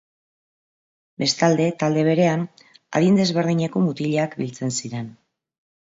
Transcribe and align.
Bestalde, 1.23 1.67
talde 1.83 2.05
berean 2.09 2.45
adin 3.01 3.21
desberdineko 3.23 3.85
mutilak 3.89 4.37
biltzen 4.45 4.77
ziren. 4.81 5.17